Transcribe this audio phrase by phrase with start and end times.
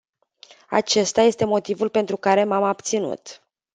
[0.69, 3.43] Acesta este motivul pentru care m-am abținut.